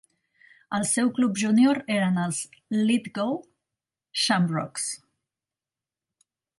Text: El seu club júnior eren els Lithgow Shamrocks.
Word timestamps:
El 0.77 0.85
seu 0.91 1.11
club 1.17 1.35
júnior 1.41 1.81
eren 1.97 2.17
els 2.23 2.41
Lithgow 2.79 3.39
Shamrocks. 4.25 4.93